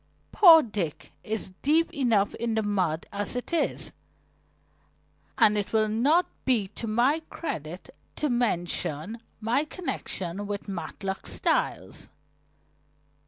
[0.31, 3.93] Poor Dick is deep enough in the mud as it is,
[5.37, 12.09] and it will not be to my credit to mention my connection with Matlock Styles."